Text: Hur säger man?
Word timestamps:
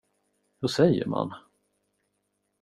Hur 0.59 0.67
säger 0.67 1.05
man? 1.05 1.33